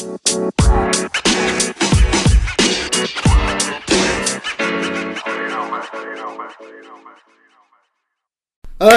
[0.00, 0.08] היי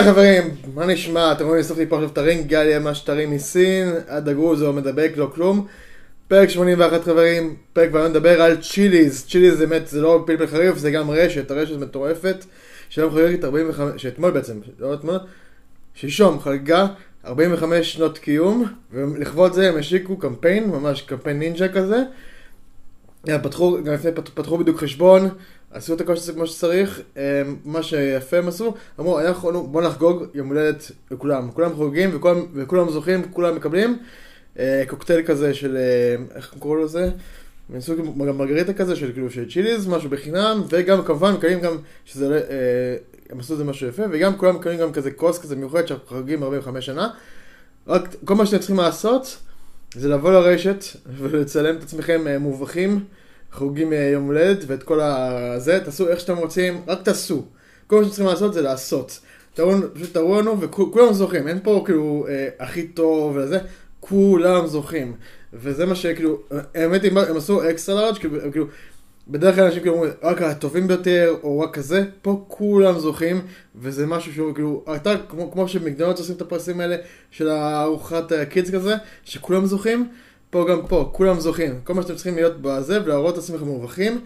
[0.03, 0.43] חברים,
[0.73, 1.31] מה נשמע?
[1.31, 5.11] אתם רואים לסוף לי פה עכשיו את הרינג, גלי ממש טרי מסין, עד הגרוזו מדבק,
[5.15, 5.67] לא כלום.
[6.27, 10.77] פרק 81 חברים, פרק כבר נדבר על צ'יליז, צ'יליז זה באמת, זה לא פלפל חריף,
[10.77, 12.45] זה גם רשת, הרשת מטורפת,
[12.89, 15.17] שהיום חוגגת 45, שאתמול בעצם, לא אתמול,
[15.93, 16.87] שלשום חגגה
[17.25, 22.03] 45 שנות קיום, ולכבוד זה הם השיקו קמפיין, ממש קמפיין נינג'ה כזה.
[23.43, 25.29] פתחו, גם לפני פתחו בדיוק חשבון,
[25.71, 27.01] עשו את הכל שזה כמו שצריך,
[27.65, 32.89] מה שיפה הם עשו, אמרו, אנחנו בוא נחגוג יום הולדת לכולם, כולם חוגגים וכולם, וכולם
[32.89, 33.97] זוכים, כולם מקבלים,
[34.87, 35.77] קוקטייל כזה של,
[36.35, 37.11] איך קוראים לזה?
[37.73, 42.41] מסוג מרגריטה כזה של כאילו של צ'יליז, משהו בחינם, וגם כמובן מקבלים גם שזה,
[43.29, 46.07] הם עשו את זה משהו יפה, וגם כולם מקבלים גם כזה כוס כזה מיוחד שאנחנו
[46.07, 47.09] חוגגים 45 שנה,
[47.87, 49.37] רק כל מה שאתם צריכים לעשות
[49.95, 50.83] זה לבוא לרשת
[51.17, 53.05] ולצלם את עצמכם מובכים.
[53.53, 57.45] חוגגים יום הולדת ואת כל הזה, תעשו איך שאתם רוצים, רק תעשו.
[57.87, 59.19] כל מה שאתם צריכים לעשות זה לעשות.
[59.53, 63.59] תראו, פשוט תראו לנו וכולם זוכים, אין פה כאילו אה, הכי טוב וזה,
[64.09, 65.13] כולם זוכים.
[65.53, 66.37] וזה מה שכאילו,
[66.75, 68.17] האמת הם, הם עשו אקסטרה לארג'
[68.51, 68.65] כאילו,
[69.27, 73.41] בדרך כלל אנשים כאילו אומרים, רק הטובים ביותר, או רק כזה, פה כולם זוכים,
[73.75, 76.95] וזה משהו שהוא כאילו, אתה, כמו, כמו שמקדונות עושים את הפרסים האלה
[77.31, 80.09] של הארוחת הקידס כזה, שכולם זוכים.
[80.49, 81.79] פה גם פה, כולם זוכים.
[81.83, 84.21] כל מה שאתם צריכים להיות בזה ולהראות את עצמכם מרווחים.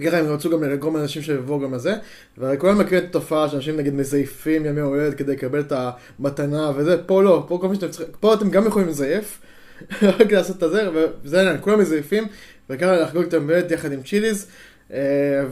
[0.00, 1.94] ככה הם רצו גם לגרום לאנשים שיבואו גם לזה.
[2.38, 7.02] וכולם מכירים את התופעה שאנשים נגיד מזייפים ימי הולדת כדי לקבל את המתנה וזה.
[7.06, 9.38] פה לא, פה כל מה שאתם צריכים, פה אתם גם יכולים לזייף.
[10.20, 10.88] רק לעשות את זה,
[11.24, 12.24] וזה העניין, כולם מזייפים.
[12.70, 14.46] וככה לחגוג את הולדת יחד עם צ'יליז.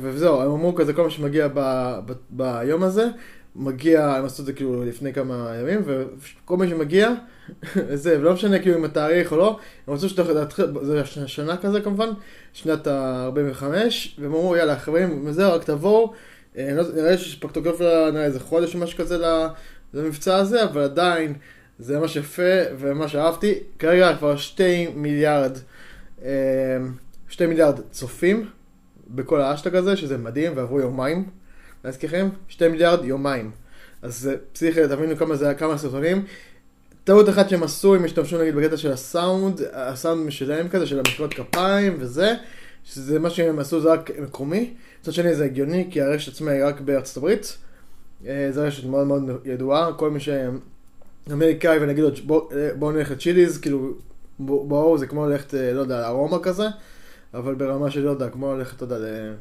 [0.01, 1.49] וזהו, הם אמרו כזה כל מה שמגיע
[2.31, 3.07] ביום הזה.
[3.56, 7.11] מגיע, הם עשו את זה כאילו לפני כמה ימים, וכל מי שמגיע,
[7.95, 11.81] זה, ולא משנה כאילו אם התאריך או לא, הם רצו שאתה להתחיל, זה שנה כזה
[11.81, 12.09] כמובן,
[12.53, 13.62] שנת ה-45,
[14.19, 16.12] והם אמרו יאללה חברים, וזהו, רק תבואו,
[16.56, 19.19] לא, נראה שיש פקטוגרפיה, נראה איזה חודש או משהו כזה
[19.94, 21.34] למבצע הזה, אבל עדיין,
[21.78, 25.53] זה ממש יפה וממש אהבתי, כרגע כבר שתי מיליארד,
[27.28, 28.49] שתי מיליארד צופים
[29.09, 31.40] בכל האשטג הזה, שזה מדהים, ועברו יומיים.
[31.85, 33.51] להזכירכם, שתי מיליארד יומיים.
[34.03, 36.25] אז פסיכי, תבינו כמה זה היה, כמה סרטונים.
[37.05, 41.35] טעות אחת שהם עשו, הם השתמשו נגיד בקטע של הסאונד, הסאונד משלהם כזה, של המחיאות
[41.35, 42.35] כפיים וזה,
[42.85, 44.75] שזה מה שהם עשו זה רק מקומי.
[45.01, 47.59] מצד שני זה הגיוני, כי הרשת עצמה היא רק בארצות הברית.
[48.51, 52.49] זו רשת מאוד מאוד ידועה, כל מי שאמריקאי ונגיד לו בואו
[52.79, 53.93] בוא נלך לצ'יליז, כאילו
[54.39, 56.67] בואו זה כמו ללכת, לא יודע, ארומה כזה,
[57.35, 59.33] אבל ברמה של לא יודע, כמו ללכת, לא יודע,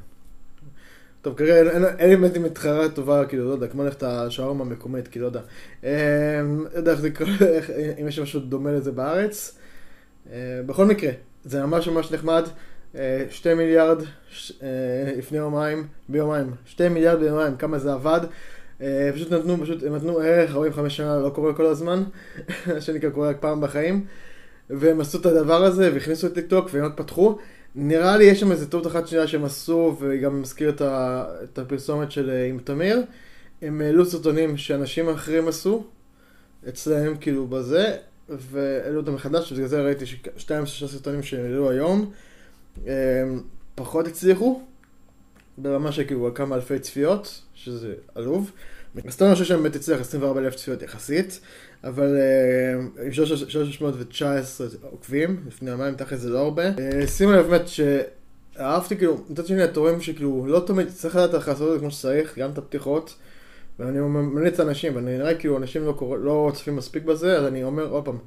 [1.22, 1.56] טוב, כרגע
[2.00, 5.41] אין לי באמת מתחרה טובה, כאילו, לא יודע, כמו ללכת השווארמה המקומית, כאילו, לא יודע.
[6.74, 7.31] לא יודע איך זה קורה,
[8.02, 9.59] אם יש משהו דומה לזה בארץ.
[10.66, 11.12] בכל מקרה,
[11.44, 12.44] זה ממש ממש נחמד.
[13.29, 14.02] שתי מיליארד
[15.18, 18.22] לפני יומיים, ביומיים, שתי מיליארד ביומיים, כמה זה עבד.
[19.13, 22.03] פשוט נתנו, פשוט הם נתנו ערך 45 שנה, לא קורה כל הזמן,
[22.74, 24.06] מה שנקרא קורה רק פעם בחיים.
[24.69, 27.38] והם עשו את הדבר הזה והכניסו את טיקטוק והם רק פתחו.
[27.75, 31.59] נראה לי יש שם איזה טעות אחת שנייה שהם עשו, וגם מזכיר את, ה, את
[31.59, 33.02] הפרסומת של עם תמיר.
[33.62, 35.84] הם העלו סרטונים שאנשים אחרים עשו,
[36.69, 37.97] אצלהם כאילו בזה,
[38.29, 40.06] והעלו אותם מחדש, ובגלל זה ראיתי
[40.38, 42.12] שתיים שלושה סרטונים שהם העלו היום,
[43.75, 44.62] פחות הצליחו,
[45.58, 48.52] ברמה של כאילו כמה אלפי צפיות, שזה עלוב.
[48.96, 51.40] מסתובב אני חושב שהם באמת הצליח 24 אלף צפיות יחסית,
[51.84, 52.18] אבל
[53.06, 56.64] עם 319 עוקבים, לפני יומיים תכל'ס זה לא הרבה.
[57.08, 61.48] שימו לב באמת שאהבתי כאילו, מצד שני אתה רואים שכאילו לא תמיד צריך לדעת איך
[61.48, 63.16] לעשות את זה כמו שצריך, גם את הפתיחות.
[63.80, 67.64] ואני ממליץ לאנשים, ואני נראה כאילו אנשים לא, קורא, לא צופים מספיק בזה, אז אני
[67.64, 68.18] אומר עוד פעם,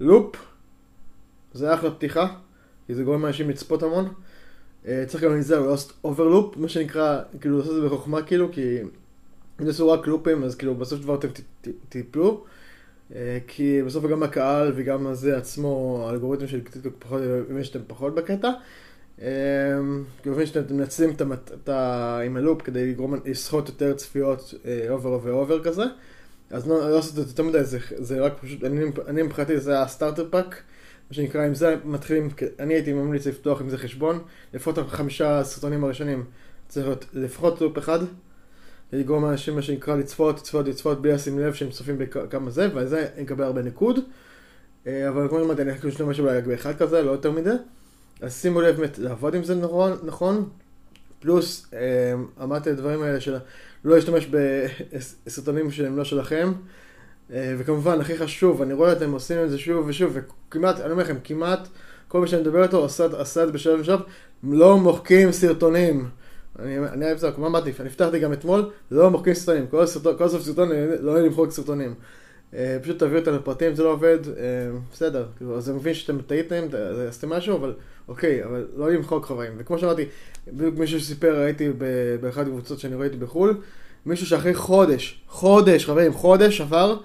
[0.00, 0.36] loop,
[1.52, 2.26] זה אחלה פתיחה,
[2.86, 4.08] כי זה גורם לאנשים לצפות המון.
[5.06, 8.78] צריך גם להיזהר, לא לעשות overloop, מה שנקרא, כאילו לעשות את זה בחוכמה כאילו, כי
[9.62, 11.28] אם תעשו רק loop ים, אז כאילו בסוף דבר אתם
[11.88, 12.44] תיפלו.
[13.46, 18.50] כי בסוף גם הקהל וגם הזה עצמו, האלגוריתם של טיקטוק פחות, אם שאתם פחות בקטע.
[20.22, 21.10] כמובן שאתם מנצלים
[21.54, 22.20] את ה...
[22.24, 24.54] עם ה loop כדי לגרום לסחוט יותר צפיות
[24.88, 25.84] over over over כזה.
[26.50, 27.58] אז לא לעשות את זה יותר מדי,
[27.96, 28.64] זה רק פשוט,
[29.08, 30.62] אני מבחינתי זה ה starter pack,
[31.10, 34.18] מה שנקרא, עם זה מתחילים, אני הייתי ממליץ לפתוח עם זה חשבון,
[34.54, 36.24] לפחות החמישה סרטונים הראשונים,
[36.68, 37.98] צריך להיות לפחות loop אחד.
[38.92, 43.08] לגרום לאנשים מה שנקרא לצפות, לצפות, לצפות בלי לשים לב שהם צופים בכמה זה, וזה
[43.18, 43.98] יקבל הרבה ניקוד.
[44.86, 47.50] אבל כמו שאמרתי, אני חושב משהו אולי באחד כזה, לא יותר מדי.
[48.20, 50.48] אז שימו לב באמת לעבוד עם זה נכון, נכון.
[51.20, 51.70] פלוס,
[52.42, 53.36] אמרתי את הדברים האלה של
[53.84, 54.26] לא להשתמש
[55.26, 56.52] בסרטונים שהם לא שלכם.
[57.32, 60.16] אה, וכמובן, הכי חשוב, אני רואה אתם עושים את זה שוב ושוב,
[60.48, 61.68] וכמעט, אני אומר לכם, כמעט
[62.08, 64.00] כל מי שאני מדבר איתו עשה את זה בשלב ושלב,
[64.42, 66.08] לא מוחקים סרטונים.
[66.58, 67.72] אני, אני אוהב זה, מה אמרתי?
[67.80, 70.68] אני הבטחתי גם אתמול, לא מוחקים סרטונים, כל, סרטון, כל סוף סרטון
[71.00, 71.94] לא יהיה למחוק סרטונים.
[72.54, 74.32] אה, פשוט תביאו אותם לפרטים, זה לא עובד, אה,
[74.92, 76.66] בסדר, כאילו, אז אני מבין שאתם טעיתם,
[77.08, 77.74] עשיתם משהו, אבל
[78.08, 79.52] אוקיי, אבל לא למחוק חברים.
[79.58, 80.04] וכמו שאמרתי,
[80.48, 81.68] בדיוק מישהו שסיפר, ראיתי
[82.20, 83.60] באחת הקבוצות שאני ראיתי בחו"ל,
[84.06, 86.96] מישהו שאחרי חודש, חודש, חברים, חודש עבר,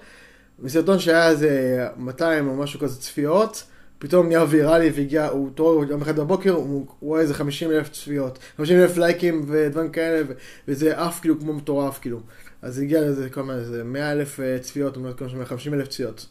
[0.58, 3.64] מסרטון שהיה איזה 200 או משהו כזה צפיות,
[3.98, 8.38] פתאום נהיה ויראלי והגיע, הוא תור יום אחד בבוקר, הוא רואה איזה 50 אלף צפיות,
[8.56, 10.26] 50 אלף לייקים ודברים כאלה,
[10.68, 12.20] וזה עף כאילו כמו מטורף כאילו.
[12.62, 15.88] אז הגיע לזה כל מיני, איזה 100 אלף אה, צפיות, או משהו כזה, 50 אלף
[15.88, 16.26] צפיות.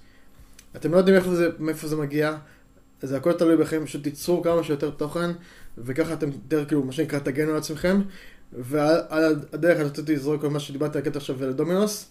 [0.75, 2.35] אתם לא יודעים מאיפה זה, מאיפה זה מגיע,
[3.01, 5.31] זה הכל תלוי בכם, פשוט תיצרו כמה שיותר תוכן,
[5.77, 8.01] וככה אתם יותר כאילו, מה שנקרא, תגנו על עצמכם,
[8.53, 12.09] ועל הדרך אני רציתי לזרוק על מה שדיברתי על הקטע עכשיו לדומינוס.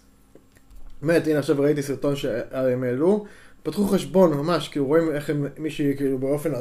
[1.01, 3.25] באמת, הנה עכשיו ראיתי סרטון שהם העלו,
[3.67, 6.51] פתחו חשבון ממש, כאילו רואים איך הם, מישהי כאילו באופן,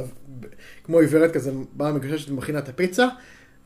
[0.85, 3.09] כמו עיוורת כזה, באה מגששת ומכינה את הפיצה,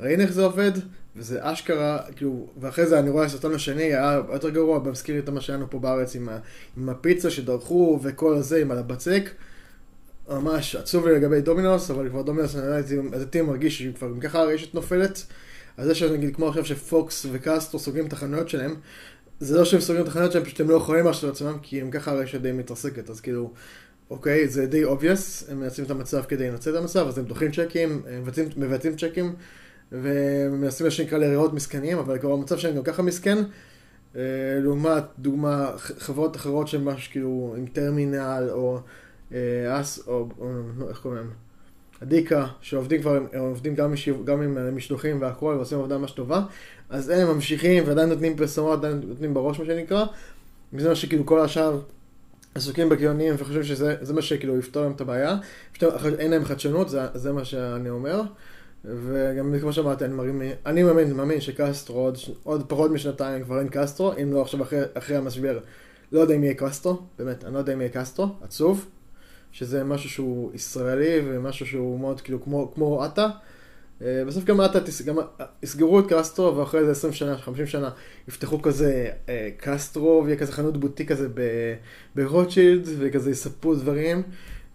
[0.00, 0.72] ראינו איך זה עובד,
[1.16, 5.28] וזה אשכרה, כאילו, ואחרי זה אני רואה הסרטון השני היה יותר גרוע, מזכיר לי את
[5.28, 6.38] מה שהיה פה בארץ עם, ה,
[6.76, 9.30] עם הפיצה שדרכו וכל הזה, עם הבצק.
[10.28, 14.74] ממש עצוב לי לגבי דומינוס, אבל כבר דומינוס, אני יודע, לדעתי מרגיש שכבר ככה הרשת
[14.74, 15.26] נופלת.
[15.76, 18.74] אז זה שנגיד כמו עכשיו שפוקס וקסטרו סוגרים את החנויות שלהם,
[19.40, 21.90] זה לא שהם סוגרים את החנויות שלהם, פשוט הם לא יכולים להרשות לעצמם, כי הם
[21.90, 23.52] ככה הרשת די מתרסקת, אז כאילו,
[24.10, 27.50] אוקיי, זה די obvious, הם מנצלים את המצב כדי לנצל את המצב, אז הם דוחים
[27.50, 29.34] צ'קים, מבצעים, מבצעים צ'קים,
[29.92, 33.38] ומנסים מה שנקרא להיראות מסכנים, אבל כבר המצב שלהם גם ככה מסכן,
[34.16, 34.22] אה,
[34.62, 38.80] לעומת דוגמה חברות אחרות שהן משהו כאילו עם טרמינל או
[39.32, 40.28] אה, אס, או
[40.88, 41.30] איך קוראים להם?
[42.02, 46.42] הדיקה, שעובדים כבר, הם עובדים גם, משיו, גם עם משלוחים והכל, ועושים עבודה ממש טובה,
[46.90, 50.04] אז הם ממשיכים ועדיין נותנים פרסומות, עדיין נותנים בראש מה שנקרא,
[50.72, 51.80] וזה מה שכאילו כל השאר
[52.54, 55.36] עסוקים בקריונים וחושבים שזה מה שכאילו יפתור להם את הבעיה,
[56.18, 58.22] אין להם חדשנות, זה, זה מה שאני אומר.
[58.84, 63.68] וגם כמו שאמרתי, אני, מרים, אני מאמין, מאמין שקסטרו עוד, עוד פחות משנתיים כבר אין
[63.70, 65.58] קסטרו, אם לא עכשיו אחרי, אחרי המשבר,
[66.12, 68.86] לא יודע אם יהיה קסטרו, באמת, אני לא יודע אם יהיה קסטרו, עצוב,
[69.52, 73.28] שזה משהו שהוא ישראלי ומשהו שהוא מאוד כאילו כמו, כמו עטה.
[74.02, 75.16] אה, בסוף גם עטה, גם
[75.62, 77.90] יסגרו את קסטרו ואחרי זה 20 שנה, 50 שנה
[78.28, 81.28] יפתחו כזה אה, קסטרו ויהיה כזה חנות בוטיק כזה
[82.14, 84.22] ברוטשילד וכזה יספרו דברים.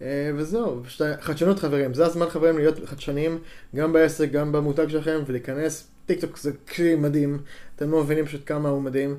[0.02, 0.82] אה, וזהו,
[1.20, 3.38] חדשנות חברים, זה הזמן חברים להיות חדשניים
[3.76, 7.38] גם בעסק, גם במותג שלכם ולהיכנס, טיקטוק זה כלי מדהים,
[7.76, 9.16] אתם לא מבינים פשוט כמה הוא מדהים.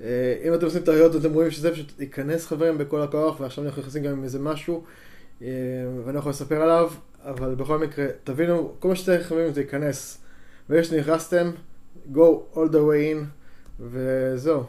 [0.00, 3.82] אה, אם אתם עושים טעויות אתם רואים שזה פשוט ייכנס חברים בכל הכוח ועכשיו אנחנו
[3.82, 4.84] נכנסים גם עם איזה משהו
[5.42, 5.48] אה,
[6.04, 6.90] ואני לא יכול לספר עליו,
[7.24, 10.18] אבל בכל מקרה, תבינו, כל מה שצריך חברים זה ייכנס.
[10.70, 11.50] ויש שנכנסתם,
[12.14, 12.18] go
[12.54, 13.24] all the way in,
[13.80, 14.62] וזהו.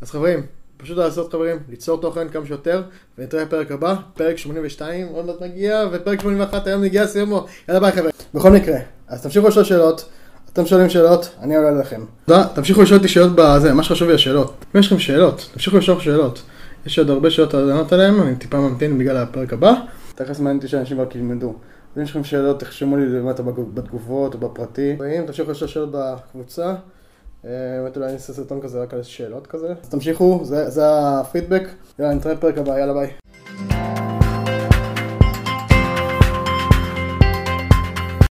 [0.00, 0.46] אז חברים,
[0.76, 2.82] פשוט לעשות חברים, ליצור תוכן כמה שיותר,
[3.18, 7.92] ונתראה בפרק הבא, פרק 82, עוד מעט נגיע, ופרק 81 היום נגיע סיומו, יאללה ביי
[7.92, 8.10] חבר'ה.
[8.34, 8.78] בכל מקרה,
[9.08, 10.08] אז תמשיכו לשאול שאלות,
[10.56, 12.00] אתם שואלים שאלות, אני עולה לכם.
[12.26, 14.64] תודה, תמשיכו לשאול אותי שאלות בזה, מה שחשוב לי השאלות.
[14.74, 16.42] אם יש לכם שאלות, תמשיכו לשאול שאלות.
[16.86, 19.74] יש עוד הרבה שאלות לענות עליהן, אני טיפה ממתין בגלל הפרק הבא.
[20.14, 21.54] תכף מעניין אותי שאנשים רק ילמדו.
[21.96, 23.42] אם יש לכם שאלות, תחשמו לי למטה
[23.74, 24.96] בתגובות או בפרטי.
[24.98, 26.74] ואם תמשיכו לשאול שאלות בקבוצה.
[27.44, 29.74] באמת אולי אני אעשה סרטון כזה רק על שאלות כזה.
[29.82, 31.68] אז תמשיכו, זה, זה הפידבק.
[31.98, 33.10] יאללה, נתראה בפרק הבא, יאללה ביי.